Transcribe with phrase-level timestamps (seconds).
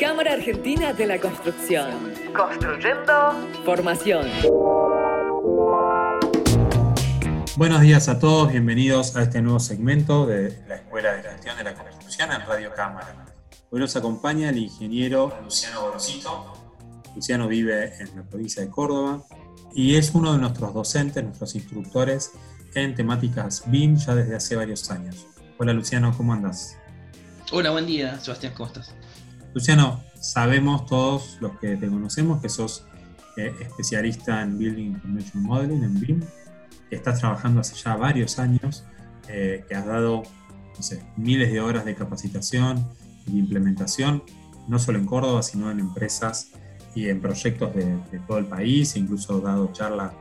[0.00, 2.14] Cámara Argentina de la Construcción.
[2.34, 3.12] Construyendo
[3.66, 4.26] Formación.
[7.56, 11.64] Buenos días a todos, bienvenidos a este nuevo segmento de la Escuela de Gestión de
[11.64, 13.26] la Construcción en Radio Cámara.
[13.68, 16.50] Hoy nos acompaña el ingeniero Luciano Gorosito.
[17.14, 19.22] Luciano vive en la provincia de Córdoba
[19.74, 22.32] y es uno de nuestros docentes, nuestros instructores
[22.74, 25.26] en temáticas BIM ya desde hace varios años.
[25.58, 26.78] Hola Luciano, ¿cómo andas?
[27.52, 28.94] Hola, buen día, Sebastián, ¿cómo estás?
[29.52, 32.84] Luciano, sabemos todos los que te conocemos que sos
[33.36, 36.20] eh, especialista en Building Information Modeling, en BIM,
[36.88, 38.84] que estás trabajando hace ya varios años,
[39.28, 40.22] eh, que has dado
[41.16, 42.86] miles de horas de capacitación
[43.26, 44.22] y implementación,
[44.68, 46.52] no solo en Córdoba, sino en empresas
[46.94, 50.12] y en proyectos de, todo el país, incluso dado charla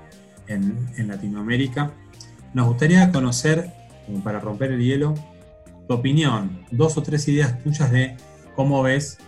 [0.47, 1.91] en, en Latinoamérica.
[2.53, 3.71] Nos gustaría conocer,
[4.23, 5.13] para romper el hielo,
[5.87, 8.17] tu opinión, dos o tres ideas tuyas de
[8.59, 9.19] cómo ves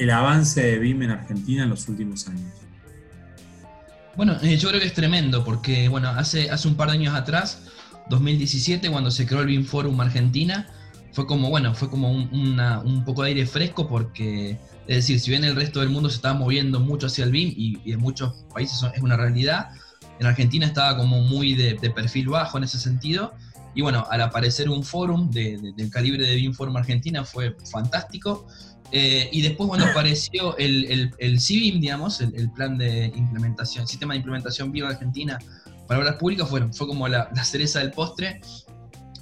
[0.00, 2.50] el avance de BIM en Argentina en los últimos años.
[4.16, 7.14] Bueno, eh, yo creo que es tremendo porque, bueno, hace, hace un par de años
[7.14, 7.68] atrás,
[8.10, 10.66] 2017, cuando se creó el BIM Forum Argentina,
[11.12, 14.58] fue como, bueno, fue como un, un poco de aire fresco porque,
[14.88, 17.54] es decir, si bien el resto del mundo se estaba moviendo mucho hacia el BIM
[17.56, 19.70] y, en muchos países es una realidad,
[20.18, 23.34] en Argentina estaba como muy de perfil bajo en ese sentido.
[23.74, 27.56] Y bueno, al aparecer un forum de- de- del calibre de BIM Forum Argentina fue
[27.70, 28.46] fantástico.
[28.92, 33.88] Eh, y después cuando apareció el, el, el CIBIM, digamos, el, el plan de implementación,
[33.88, 35.38] sistema de implementación BIM Argentina
[35.88, 38.40] para obras públicas, fue, fue como la, la cereza del postre.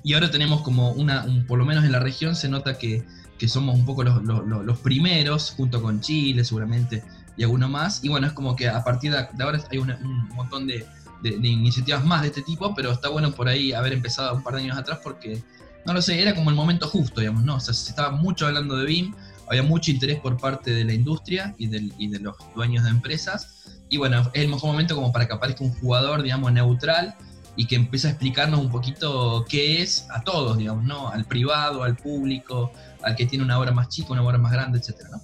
[0.05, 3.05] Y ahora tenemos como una, un- por lo menos en la región se nota que,
[3.39, 7.03] que somos un poco los, los- los- primeros, junto con Chile seguramente
[7.37, 8.05] y alguno más.
[8.05, 10.85] Y bueno, es como que a partir de, ahora hay un montón de,
[11.23, 14.55] de- iniciativas más de este tipo, pero está bueno por ahí haber empezado un par
[14.55, 15.43] de años atrás porque,
[15.87, 17.57] no lo sé, era como el momento justo, digamos, ¿no?
[17.57, 19.15] O sea, se estaba mucho hablando de BIM,
[19.49, 23.81] había mucho interés por parte de la industria y, de los dueños de empresas.
[23.89, 27.15] Y bueno, es el mejor momento como para que aparezca un jugador, digamos, neutral
[27.55, 31.09] y que empiece a explicarnos un poquito qué es a todos, digamos, ¿no?
[31.11, 34.79] Al privado, al público, al que tiene una obra más chica, una obra más grande,
[34.79, 35.21] etcétera, ¿no?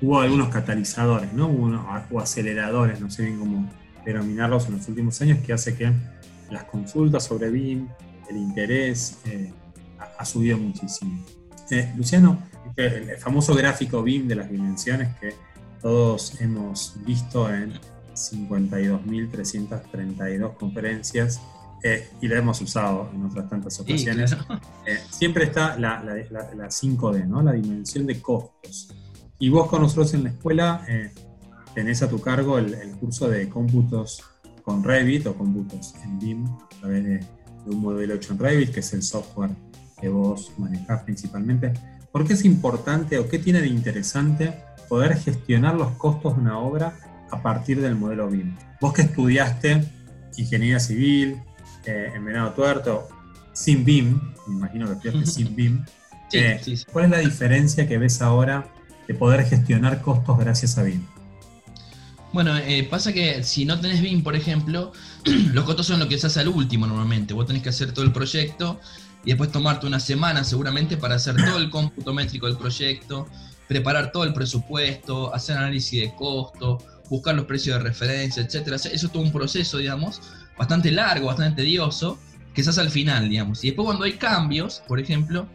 [0.00, 1.48] Hubo algunos catalizadores, ¿no?
[1.48, 3.68] Unos- o aceleradores, no sé bien cómo
[4.12, 5.92] denominarlos en los últimos años, que hace que
[6.50, 7.88] las consultas sobre BIM,
[8.30, 9.52] el interés, eh,
[9.98, 11.24] ha, ha subido muchísimo.
[11.70, 12.42] Eh, Luciano,
[12.76, 15.34] el, el famoso gráfico BIM de las dimensiones que
[15.82, 17.72] todos hemos visto en
[18.14, 21.40] 52.332 conferencias
[21.82, 24.34] eh, y la hemos usado en otras tantas Sí, ocasiones.
[24.34, 24.60] claro.
[24.86, 27.42] Eh, siempre está la, la- la- la 5D, ¿no?
[27.42, 28.92] la dimensión de costos.
[29.38, 31.12] Y vos con nosotros en la escuela eh,
[31.74, 34.22] tenés a tu cargo el, el curso de cómputos
[34.62, 38.70] con Revit o cómputos en BIM a través de, de un modelo hecho en Revit,
[38.70, 39.50] que es el software
[40.00, 41.72] que vos manejás principalmente.
[42.12, 44.54] ¿Por qué es importante o qué tiene de interesante
[44.88, 46.94] poder gestionar los costos de una obra
[47.30, 48.56] a partir del modelo BIM?
[48.80, 49.84] Vos que estudiaste
[50.36, 51.40] ingeniería civil
[51.84, 53.08] eh, en Venado Tuerto,
[53.52, 55.84] sin BIM, me imagino que estudiaste sin BIM,
[56.30, 56.84] Sí, Eh, sí, sí.
[56.92, 58.66] ¿Cuál es la diferencia que ves ahora
[59.06, 61.02] de poder gestionar costos gracias a BIM?
[62.32, 64.92] Bueno, eh, pasa que si no tenés BIM, por ejemplo,
[65.52, 67.32] los costos son lo que se hace al último normalmente.
[67.32, 68.78] Vos tenés que hacer todo el proyecto
[69.24, 73.26] y después tomarte una semana seguramente para hacer todo el cómputo métrico del proyecto,
[73.66, 76.78] preparar todo el presupuesto, hacer análisis de costo,
[77.08, 78.76] buscar los precios de referencia, etcétera.
[78.76, 80.20] Eso es todo un proceso, digamos,
[80.58, 82.18] bastante largo, bastante tedioso,
[82.52, 83.64] que se hace al final, digamos.
[83.64, 85.48] Y después cuando hay cambios, por ejemplo,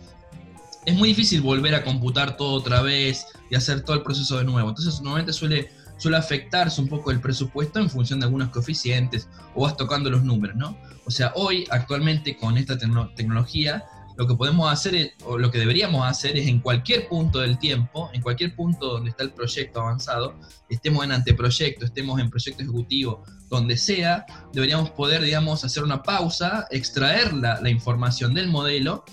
[0.86, 4.44] es muy difícil volver a computar todo otra vez y hacer todo el proceso de
[4.44, 4.70] nuevo.
[4.70, 5.70] Entonces normalmente suele
[6.04, 10.22] suele afectarse un poco el presupuesto en función de algunos coeficientes o vas tocando los
[10.22, 10.78] números, ¿no?
[11.06, 13.86] O sea, hoy, actualmente, con esta tecno- tecnología,
[14.18, 18.10] lo que podemos hacer, o lo que deberíamos hacer es en cualquier punto del tiempo,
[18.14, 20.36] en cualquier punto donde está el proyecto avanzado,
[20.70, 26.68] estemos en anteproyecto, estemos en proyecto ejecutivo, donde sea, deberíamos poder, digamos, hacer una pausa,
[26.70, 29.06] extraer la, la información del modelo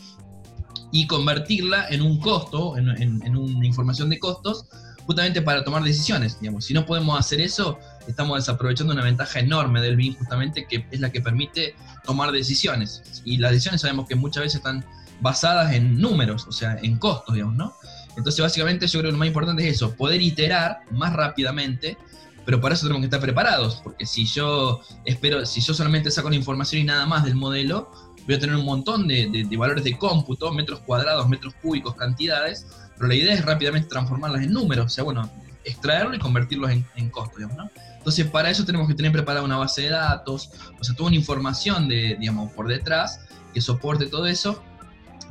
[0.92, 4.66] y convertirla en un costo, en, en- en una información de costos,
[5.06, 6.38] justamente para tomar decisiones.
[6.40, 6.64] Digamos.
[6.64, 11.00] Si no podemos hacer eso, estamos desaprovechando una ventaja enorme del BIM, justamente, que es
[11.00, 11.74] la que permite
[12.04, 13.22] tomar decisiones.
[13.24, 14.84] Y las decisiones sabemos que muchas veces están
[15.20, 17.74] basadas en números, o sea, en costos, digamos, ¿no?
[18.16, 21.96] Entonces, básicamente, yo creo que lo más importante es eso, poder iterar más rápidamente,
[22.44, 26.30] pero para eso tenemos que estar preparados, porque si yo espero, si yo solamente saco
[26.30, 27.90] la información y nada más del modelo,
[28.26, 31.94] voy a tener un montón de, de- de valores de cómputo, metros cuadrados, metros cúbicos,
[31.94, 32.66] cantidades,
[33.00, 35.30] pero la idea es rápidamente transformarlas en números, o sea, bueno,
[35.64, 37.70] extraerlo y convertirlos en, en costos, digamos, ¿no?
[37.96, 41.16] Entonces, para eso tenemos que tener preparada una base de datos, o sea, toda una
[41.16, 43.20] información de, digamos, por detrás
[43.54, 44.62] que soporte todo eso,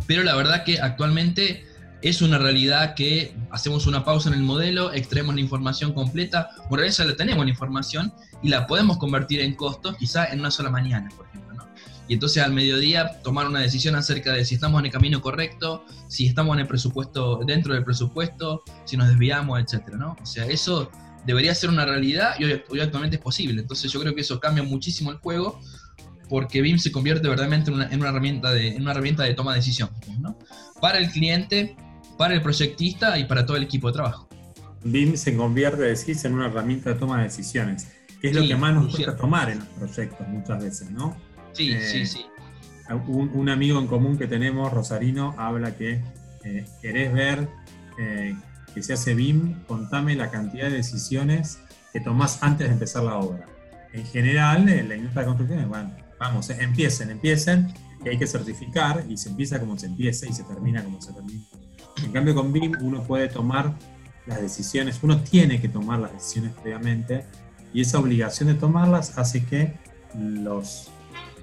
[0.08, 1.64] pero la verdad que actualmente
[2.02, 6.84] es una realidad que hacemos una pausa en el modelo, extraemos la información completa, por
[6.84, 8.12] eso ya la tenemos la información
[8.42, 11.49] y la podemos convertir en costos quizá en una sola mañana, por ejemplo.
[12.10, 15.86] Y entonces al mediodía tomar una decisión acerca de si estamos en el camino correcto,
[16.08, 20.18] si estamos en el presupuesto, dentro del presupuesto, si nos desviamos, etcétera, ¿no?
[20.20, 20.90] O sea, eso
[21.28, 23.62] debería ser una realidad y hoy, actualmente es posible.
[23.62, 25.60] Entonces yo creo que eso cambia muchísimo el juego
[26.30, 29.36] porque BIM se convierte verdaderamente en una, en una herramienta, de, en una herramienta de
[29.36, 30.36] toma de decisión, ¿no?
[30.82, 31.76] Para el cliente,
[32.18, 34.28] para el proyectista y para todo el equipo de trabajo.
[34.84, 37.88] BIM se convierte, decís, en una herramienta de toma de decisiones,
[38.20, 41.29] que es lo que más nos cuesta tomar en los proyectos muchas veces, ¿no?
[41.54, 42.26] Sí, sí, eh, sí.
[43.08, 46.02] Un, amigo en común que tenemos, Rosarino, habla que
[46.44, 47.48] eh, querés ver
[48.00, 48.36] eh,
[48.74, 51.60] que se hace BIM, contame la cantidad de decisiones
[51.94, 53.46] que tomás antes de empezar la obra.
[53.94, 57.74] En general, en la industria de construcción, bueno, vamos, empiecen, empiecen,
[58.04, 61.14] que hay que certificar y se empieza como se empieza y se termina como se
[61.14, 61.44] termina.
[62.04, 63.76] En cambio, con BIM uno puede tomar
[64.26, 67.26] las decisiones, uno tiene que tomar las decisiones previamente
[67.74, 69.74] y esa obligación de tomarlas hace que
[70.18, 70.92] los,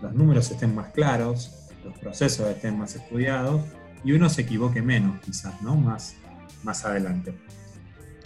[0.02, 1.52] los números estén más claros,
[1.84, 3.62] los procesos estén más estudiados
[4.04, 5.76] y uno se equivoque menos, quizás, ¿no?
[5.76, 6.16] Más,
[6.62, 7.34] más adelante.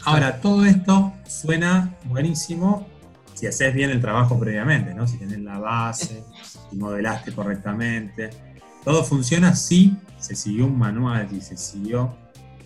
[0.05, 2.87] Ahora, todo esto suena buenísimo
[3.35, 5.07] si haces bien el trabajo previamente, ¿no?
[5.07, 6.25] Si tenés la base,
[6.71, 8.31] si modelaste correctamente.
[8.85, 12.15] Todo funciona si se siguió un manual, y se siguió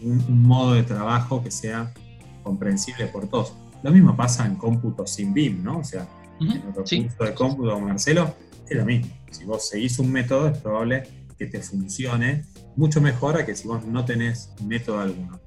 [0.02, 1.92] un, modo de trabajo que sea
[2.42, 3.54] comprensible por todos.
[3.82, 5.78] Lo mismo pasa en cómputo sin BIM, ¿no?
[5.78, 6.06] O sea,
[6.40, 8.34] en el recurso de cómputo, Marcelo,
[8.68, 9.12] es lo mismo.
[9.30, 11.02] Si vos seguís un método, es probable
[11.38, 12.44] que te funcione
[12.76, 15.40] mucho mejor a que si vos no tenés método alguno.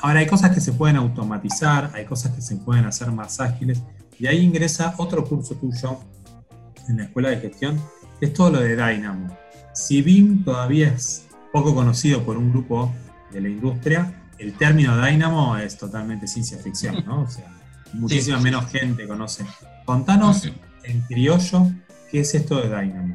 [0.00, 3.82] Ahora, hay cosas que se pueden automatizar, hay cosas que se pueden hacer más ágiles,
[4.18, 6.00] y ahí ingresa otro curso tuyo
[6.88, 7.80] en la Escuela de Gestión,
[8.18, 9.36] que es todo lo de Dynamo.
[9.74, 12.94] Si BIM todavía es poco conocido por un grupo
[13.32, 17.22] de la industria, el término Dynamo es totalmente ciencia ficción, ¿no?
[17.22, 17.50] O sea,
[17.94, 19.44] muchísima menos gente conoce.
[19.84, 20.50] Contanos
[20.84, 21.70] en criollo
[22.10, 23.14] qué es esto de Dynamo.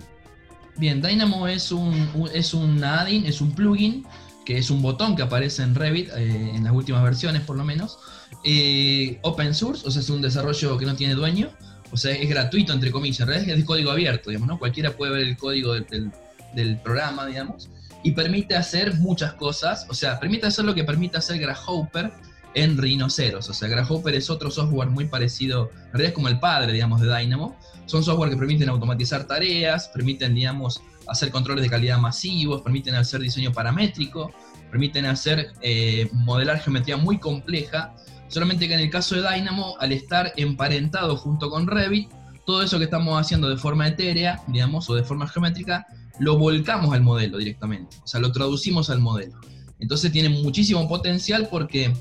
[0.77, 4.05] Bien, Dynamo es un, es un add-in, es un plugin,
[4.45, 7.63] que es un botón que aparece en Revit, eh, en las últimas versiones por lo
[7.63, 7.99] menos.
[8.43, 11.49] Eh, open source, o sea, es un desarrollo que no tiene dueño,
[11.91, 14.59] o sea, es gratuito, entre comillas, en es de código abierto, digamos, ¿no?
[14.59, 16.11] Cualquiera puede ver el código del,
[16.55, 17.69] del programa, digamos
[18.03, 22.11] y permite hacer muchas cosas, o sea, permite hacer lo que permite hacer Grasshopper
[22.53, 26.39] en Rhinoceros, o sea, Grasshopper es otro software muy parecido, en realidad es como el
[26.39, 31.69] padre, digamos, de Dynamo, son software que permiten automatizar tareas, permiten, digamos, hacer controles de
[31.69, 34.31] calidad masivos, permiten hacer diseño paramétrico,
[34.69, 37.93] permiten hacer eh, modelar geometría muy compleja,
[38.27, 42.09] solamente que en el caso de Dynamo, al estar emparentado junto con Revit,
[42.45, 45.85] todo eso que estamos haciendo de forma etérea, digamos, o de forma geométrica,
[46.19, 49.39] lo volcamos al modelo directamente, o sea, lo traducimos al modelo.
[49.79, 51.91] Entonces tiene muchísimo potencial porque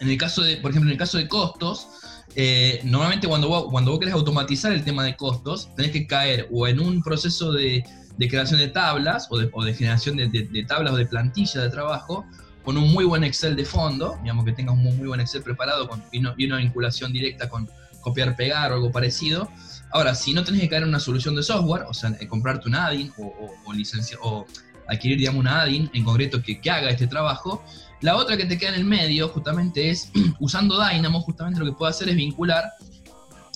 [0.00, 1.88] en el caso de, por ejemplo, en el caso de costos,
[2.36, 6.48] eh, normalmente cuando vos, cuando vos querés automatizar el tema de costos, tenés que caer
[6.52, 7.84] o en un proceso de,
[8.18, 12.24] creación de tablas o de, generación de, tablas o de plantilla de trabajo
[12.64, 15.88] con un muy buen Excel de fondo, digamos que tengas un muy buen Excel preparado
[15.88, 17.68] con, y, una vinculación directa con
[18.00, 19.48] copiar-pegar o algo parecido,
[19.94, 22.74] Ahora, si no tenés que caer en una solución de software, o sea, comprarte un
[22.74, 24.46] add-in o, o,
[24.88, 27.62] adquirir, digamos, un add-in en concreto que, que, haga este trabajo,
[28.00, 30.10] la otra que te queda en el medio justamente es,
[30.40, 32.64] usando Dynamo, justamente lo que puede hacer es vincular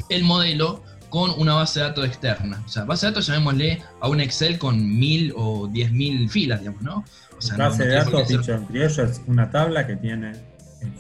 [0.09, 2.63] el modelo con una base de datos externa.
[2.67, 6.61] O sea, base de datos llamémosle a un Excel con mil o diez mil filas,
[6.61, 7.05] digamos, ¿no?
[7.37, 10.33] O sea, base de datos, dicho en criollo, es una tabla que tiene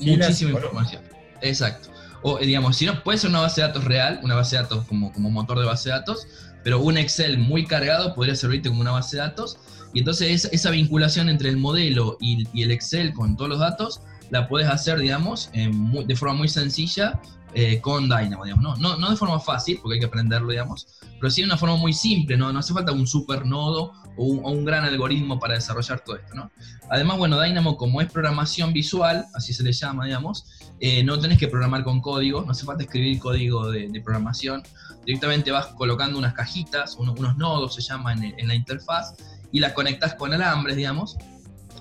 [0.00, 1.02] muchísima información.
[1.42, 1.90] Exacto.
[2.22, 4.84] O digamos, si no, puede ser una base de datos real, una base de datos
[4.86, 6.26] como, como motor de base de datos,
[6.64, 9.58] pero un Excel muy cargado podría servirte como una base de datos.
[9.94, 14.48] Y entonces esa, vinculación entre el modelo y, el Excel con todos los datos la
[14.48, 17.20] puedes hacer, digamos, de forma muy sencilla
[17.54, 18.78] eh, con Dynamo, digamos.
[18.78, 20.86] No, no, de forma fácil, porque hay que aprenderlo, digamos,
[21.18, 24.24] pero sí de una forma muy simple, no, no hace falta un super nodo o
[24.24, 26.50] un, gran algoritmo para desarrollar todo esto, ¿no?
[26.90, 30.44] Además, bueno, Dynamo como es programación visual, así se le llama, digamos,
[30.80, 34.62] eh, no tenés que programar con código, no hace falta escribir código de, programación,
[35.06, 39.14] directamente vas colocando unas cajitas, unos nodos se llama en, la interfaz,
[39.52, 41.16] y las conectas con alambres, digamos,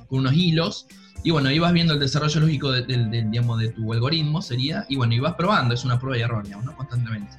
[0.07, 0.87] con unos hilos,
[1.27, 2.83] y bueno, ibas viendo el desarrollo lógico de,
[3.27, 6.63] digamos, de tu algoritmo, sería, y bueno, ibas probando, es una prueba y error, digamos,
[6.63, 6.73] ¿no?
[6.77, 7.35] constantemente.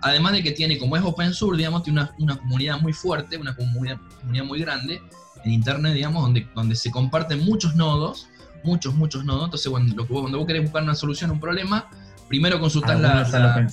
[0.00, 3.36] Además de que tiene, como es open source, digamos, tiene una, una comunidad muy fuerte,
[3.36, 5.00] una comunidad, comunidad, muy grande
[5.44, 8.26] en Internet, digamos, donde, donde se comparten muchos nodos,
[8.64, 9.44] muchos, muchos nodos.
[9.44, 11.88] Entonces, cuando, lo, cuando vos querés buscar una solución a un problema,
[12.26, 13.68] primero consultás la,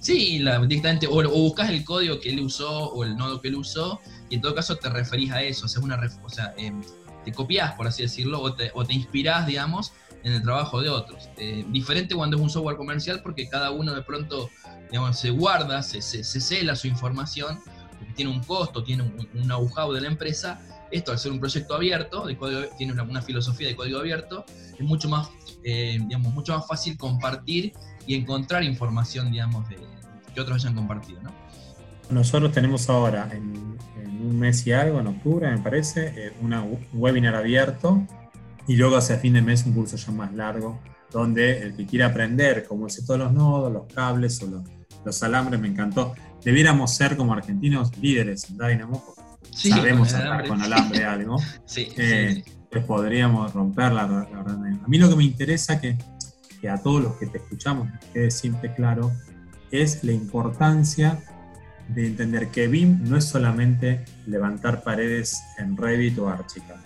[0.00, 3.48] Sí, la, directamente, o, o, buscas el código que él usó o el nodo que
[3.48, 4.00] él usó,
[4.30, 6.54] y en todo caso te referís a eso, o sea, una, o sea
[7.26, 9.92] te copias, por así decirlo, o te, o inspirás, digamos,
[10.22, 11.28] en el trabajo de otros.
[11.36, 14.48] Eh, diferente cuando es un software comercial porque cada uno de pronto
[15.12, 17.58] se guarda, se, se, cela su información,
[18.14, 20.60] tiene un costo, tiene un, un know-how de la empresa.
[20.92, 22.26] Esto al ser un proyecto abierto,
[22.78, 24.44] tiene una, una filosofía de código abierto,
[24.78, 25.28] es mucho más,
[25.64, 27.72] eh, digamos, mucho más fácil compartir
[28.06, 29.78] y encontrar información, digamos, de,
[30.32, 31.20] que otros hayan compartido.
[31.22, 31.32] ¿no?
[32.10, 36.62] Nosotros tenemos ahora, en, en, un mes y algo, en octubre me parece, eh, una,
[36.62, 38.06] un webinar abierto
[38.66, 42.06] y luego hacia fin de mes un curso ya más largo, donde el que quiera
[42.06, 44.62] aprender cómo es todos los nodos, los cables o los,
[45.04, 46.14] los alambres, me encantó.
[46.44, 49.02] Debiéramos ser como argentinos líderes en Dynamo,
[49.50, 51.36] sí, sabemos hablar con alambre algo.
[51.64, 54.58] sí, eh, sí, Pues podríamos romperla, la, la verdad.
[54.84, 55.96] A mí lo que me interesa que,
[56.60, 59.12] que a todos los que te escuchamos quede siempre claro
[59.70, 61.20] es la importancia
[61.88, 66.76] de entender que BIM no es solamente levantar paredes en Revit o Archicad.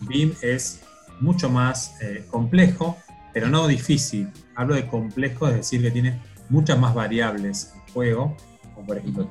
[0.00, 0.80] BIM es
[1.20, 2.96] mucho más eh, complejo,
[3.32, 4.28] pero no difícil.
[4.54, 8.36] Hablo de complejo, es decir, que tiene muchas más variables en juego,
[8.74, 9.30] como por ejemplo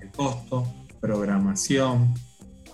[0.00, 0.66] el costo,
[1.00, 2.14] programación,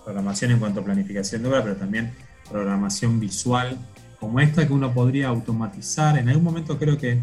[0.03, 2.13] programación en cuanto a planificación de obra, pero también
[2.49, 3.77] programación visual,
[4.19, 6.17] como esta que uno podría automatizar.
[6.17, 7.21] En algún momento creo que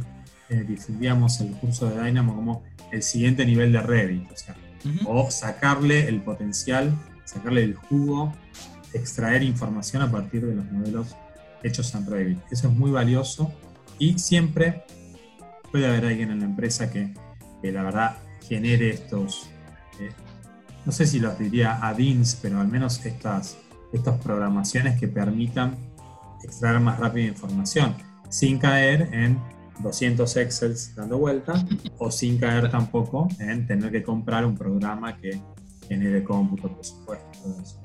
[0.48, 2.62] eh, difundíamos el curso de Dynamo como
[2.92, 5.26] el siguiente nivel de Revit, o, sea, uh -huh.
[5.26, 8.32] o sacarle el potencial, sacarle el jugo,
[8.92, 11.16] extraer información a partir de los modelos
[11.62, 12.38] hechos en Revit.
[12.50, 13.52] Eso es muy valioso
[13.98, 14.84] y siempre
[15.70, 17.12] puede haber alguien en la empresa que,
[17.60, 18.16] que la verdad
[18.48, 19.50] genere estos,
[20.00, 20.10] eh,
[20.84, 23.58] no sé si los diría add-ins, pero al menos estas,
[23.92, 25.76] estas programaciones que permitan
[26.44, 27.96] extraer más rápido información,
[28.28, 29.38] sin caer en
[29.80, 31.64] 200 Excels dando vuelta
[31.98, 35.40] o sin caer tampoco en tener que comprar un programa que
[35.88, 37.26] genere cómputo, por supuesto.
[37.42, 37.80] Todo eso.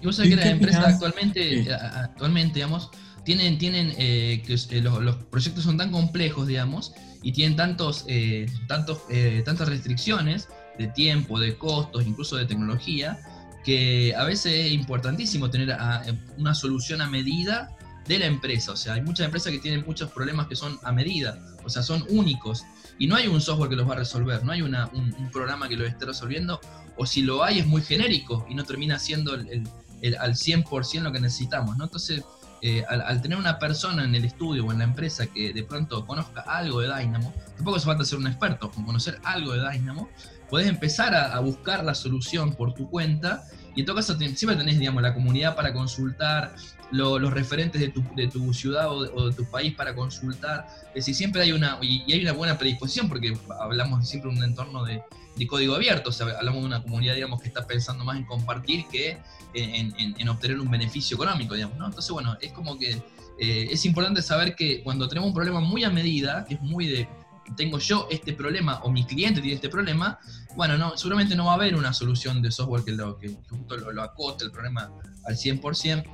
[0.00, 1.70] Y vos sabés que las empresas actualmente, sí.
[1.70, 2.90] actualmente, digamos,
[3.24, 8.04] tienen, tienen eh, que eh, los, los, proyectos son tan complejos, digamos, y tienen tantos,
[8.08, 9.02] eh, tantos,
[9.44, 10.48] tantas restricciones
[10.78, 13.20] de tiempo, de costos, incluso de tecnología,
[13.64, 16.04] que a veces es importantísimo tener a,
[16.36, 18.72] una solución a medida de la empresa.
[18.72, 21.82] O sea, hay muchas empresas que tienen muchos problemas que son a medida, o sea,
[21.82, 22.64] son únicos.
[22.98, 25.68] Y no hay un software que los va a resolver, no hay una, un, programa
[25.68, 26.60] que los esté resolviendo,
[26.96, 29.68] o si lo hay es muy genérico y no termina siendo el, el,
[30.02, 31.76] el al 100% lo que necesitamos.
[31.76, 31.84] ¿no?
[31.84, 32.22] Entonces,
[32.60, 36.06] eh, al, tener una persona en el estudio o en la empresa que de pronto
[36.06, 40.08] conozca algo de Dynamo, tampoco hace falta ser un experto, con conocer algo de Dynamo,
[40.48, 43.42] podés empezar a buscar la solución por tu cuenta
[43.74, 46.54] y en todo caso siempre tenés, digamos, la comunidad para consultar,
[46.90, 50.66] lo, los referentes de tu, de tu ciudad o de, tu país para consultar.
[50.88, 54.44] Es decir, siempre hay una, y, hay una buena predisposición porque hablamos siempre de un
[54.44, 55.02] entorno de,
[55.48, 58.84] código abierto, o sea, hablamos de una comunidad, digamos, que está pensando más en compartir
[58.92, 59.18] que
[59.54, 61.86] en obtener un beneficio económico, digamos, ¿no?
[61.86, 63.02] Entonces, bueno, es como que
[63.38, 66.86] eh, es importante saber que cuando tenemos un problema muy a medida, que es muy
[66.86, 67.08] de
[67.56, 70.18] tengo yo este problema o mi cliente tiene este problema,
[70.56, 73.76] bueno, no, seguramente no va a haber una solución de software que, lo, que, justo
[73.76, 74.90] lo, lo, acote el problema
[75.24, 76.04] al 100%.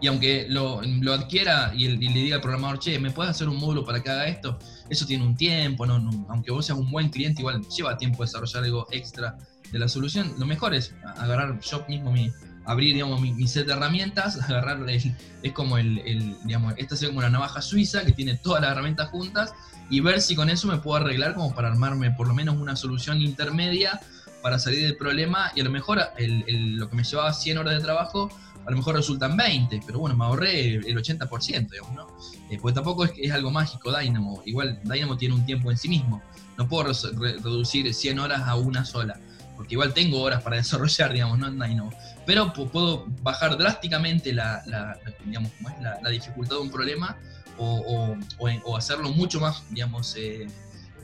[0.00, 3.30] Y aunque lo, lo adquiera y, el, y, le diga al programador, che, ¿me puedes
[3.30, 4.56] hacer un módulo para que haga esto?
[4.88, 8.22] Eso tiene un tiempo, no, no, aunque vos seas un buen cliente, igual lleva tiempo
[8.22, 9.36] desarrollar algo extra
[9.72, 10.34] de la solución.
[10.38, 12.30] Lo mejor es agarrar yo mismo mi,
[12.68, 17.30] abrir digamos, mi, set de herramientas, agarrar es como el, digamos, esta es como una
[17.30, 19.54] navaja suiza que tiene todas las herramientas juntas
[19.90, 22.76] y ver si con eso me puedo arreglar como para armarme por lo menos una
[22.76, 24.00] solución intermedia
[24.42, 27.58] para salir del problema y a lo mejor el, el, lo que me llevaba 100
[27.58, 28.28] horas de trabajo
[28.66, 32.06] a lo mejor resultan 20, pero bueno, me ahorré el 80%, digamos, ¿no?
[32.50, 35.88] Eh, porque tampoco es, es algo mágico Dynamo, igual Dynamo tiene un tiempo en sí
[35.88, 36.22] mismo,
[36.58, 39.18] no puedo re reducir 100 horas a una sola,
[39.58, 41.48] porque igual tengo horas para desarrollar, digamos, ¿no?
[41.48, 41.92] En Dynamo,
[42.24, 45.50] pero puedo bajar drásticamente la, la, digamos.
[45.82, 47.16] La, la dificultad de un problema
[47.58, 50.46] o, o, o, hacerlo mucho más, digamos, eh,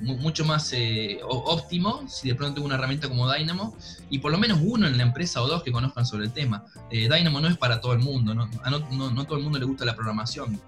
[0.00, 3.76] mucho más eh, óptimo si de pronto tengo una herramienta como Dynamo
[4.10, 6.64] y por lo menos uno en la empresa o dos que conozcan sobre el tema.
[6.90, 9.58] Eh, Dynamo no es para todo el mundo, no, no, no, no todo el mundo
[9.58, 10.60] le gusta la programación,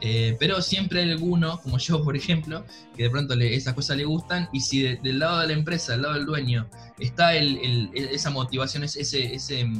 [0.00, 2.64] eh, pero siempre hay alguno, como yo por ejemplo,
[2.96, 5.52] que de pronto le, esas cosas le gustan y si de, del lado de la
[5.54, 9.70] empresa, del lado del dueño, está el, esa motivación, ese, ese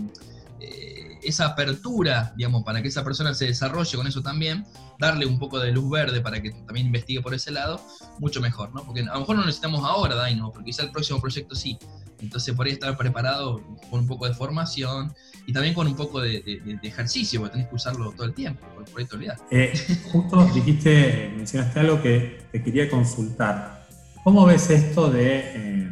[0.60, 4.64] eh, esa apertura, digamos, para que esa persona se desarrolle con eso también,
[4.98, 7.80] darle un poco de luz verde para que también investigue por ese lado,
[8.18, 8.84] mucho mejor, ¿no?
[8.84, 11.78] Porque a lo mejor no necesitamos ahora Dino, porque quizá el próximo proyecto sí.
[12.20, 15.12] Entonces por ahí estar preparado con un poco de formación
[15.46, 18.84] y también con un poco de, ejercicio, porque tenés que usarlo todo el tiempo, por,
[18.84, 19.40] por ahí te olvidás.
[19.50, 19.72] Eh,
[20.10, 23.86] justo dijiste, mencionaste algo que te quería consultar.
[24.24, 25.90] ¿Cómo ves esto de eh,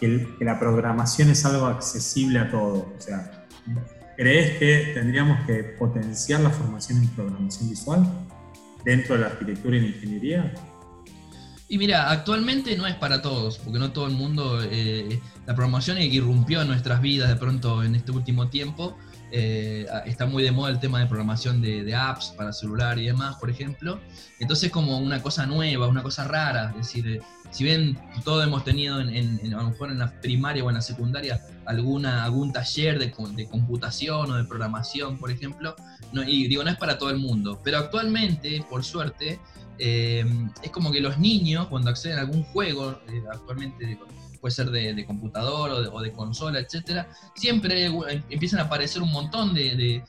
[0.00, 2.86] que, la programación es algo accesible a todos?
[2.98, 3.46] O sea,
[4.20, 8.06] ¿crees que tendríamos que potenciar la formación en programación visual
[8.84, 10.54] dentro de la arquitectura y la ingeniería?
[11.70, 15.96] Y mira, actualmente no es para todos, porque no todo el mundo, eh, la programación
[15.96, 18.98] irrumpió en nuestras vidas de pronto en este último tiempo.
[19.32, 23.36] Eh, está muy de moda el tema de programación de, apps para celular y demás,
[23.36, 24.00] por ejemplo.
[24.38, 26.70] Entonces como una cosa nueva, una cosa rara.
[26.70, 27.20] Es decir, eh,
[27.50, 30.82] si bien todos hemos tenido en, a lo mejor en la primaria o en la
[30.82, 35.74] secundaria alguna, algún taller de, de computación o de programación, por ejemplo,
[36.12, 39.40] no, y digo, no es para todo el mundo, pero actualmente, por suerte,
[39.78, 40.26] eh,
[40.62, 43.98] es como que los niños, cuando acceden a algún juego, eh, actualmente
[44.40, 47.86] puede ser de, computador o de, consola, etcétera, siempre
[48.30, 50.02] empiezan a aparecer un montón de,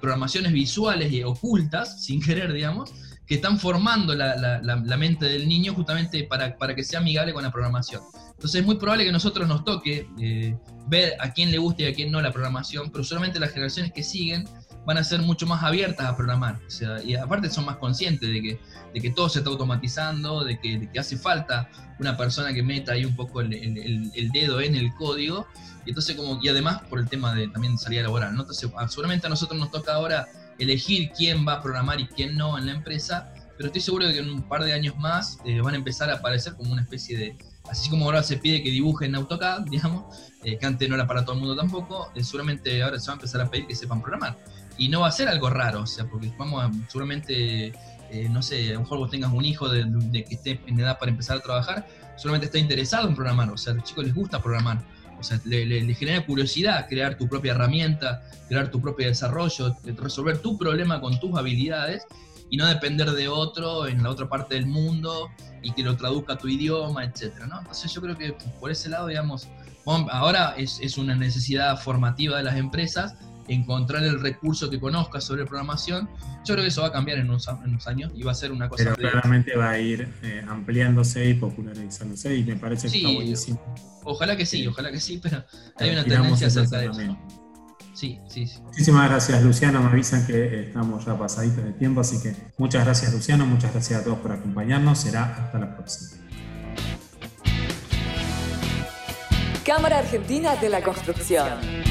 [0.00, 2.92] programaciones visuales y ocultas, sin querer, digamos,
[3.26, 7.50] que están formando la, mente del niño justamente para, para, que sea amigable con la
[7.50, 8.02] programación.
[8.30, 11.82] Entonces es muy probable que a nosotros nos toque eh, ver a quién le gusta
[11.82, 14.48] y a quién no la programación, pero solamente las generaciones que siguen
[14.88, 16.58] van a ser mucho más abiertas a programar.
[16.66, 18.60] O sea, y aparte son más conscientes de que,
[18.94, 21.68] de que todo se está automatizando, de que, hace falta
[21.98, 23.50] una persona que meta ahí un poco el,
[24.32, 25.46] dedo en el código.
[25.84, 28.40] Y entonces como, y además por el tema de también salida laboral, ¿no?
[28.40, 30.26] Entonces, seguramente a nosotros nos toca ahora
[30.58, 34.14] elegir quién va a programar y quién no en la empresa, pero estoy seguro de
[34.14, 36.80] que en un par de años más eh, van a empezar a aparecer como una
[36.80, 37.36] especie de,
[37.70, 41.26] así como ahora se pide que dibujen AutoCAD, digamos, eh, que antes no era para
[41.26, 44.00] todo el mundo tampoco, eh, seguramente ahora se va a empezar a pedir que sepan
[44.00, 44.38] programar
[44.78, 47.72] y no va a ser algo raro, o sea, porque vamos a, seguramente,
[48.10, 50.98] eh, no sé, a lo mejor vos tengas un hijo de, que esté en edad
[50.98, 54.14] para empezar a trabajar, solamente está interesado en programar, o sea, a los chicos les
[54.14, 54.82] gusta programar,
[55.18, 60.56] o sea, le, genera curiosidad crear tu propia herramienta, crear tu propio desarrollo, resolver tu
[60.56, 62.06] problema con tus habilidades
[62.50, 65.28] y no depender de otro en la otra parte del mundo
[65.60, 67.58] y que lo traduzca a tu idioma, etcétera, ¿no?
[67.58, 69.48] Entonces yo creo que por ese lado, digamos,
[69.84, 73.16] ahora es, es una necesidad formativa de las empresas,
[73.48, 76.08] encontrar el recurso que conozca sobre programación,
[76.44, 77.48] yo creo que eso va a cambiar en unos,
[77.86, 78.84] años y va a ser una cosa...
[78.84, 83.74] Pero claramente va a ir eh, ampliándose y popularizándose y me parece que está buenísimo.
[84.04, 85.44] Ojalá que sí, ojalá que sí, pero
[85.76, 87.18] hay una tendencia acerca de eso.
[87.98, 88.60] Sí, sí, sí.
[88.62, 89.82] Muchísimas gracias, Luciano.
[89.82, 93.44] Me avisan que estamos ya pasaditos de tiempo, así que muchas gracias, Luciano.
[93.44, 95.00] Muchas gracias a todos por acompañarnos.
[95.00, 96.22] Será hasta la próxima.
[99.64, 101.87] Cámara Argentina de la Construcción.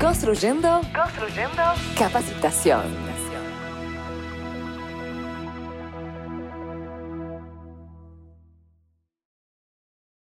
[0.00, 1.62] Construyendo, construyendo
[1.98, 3.07] capacitación.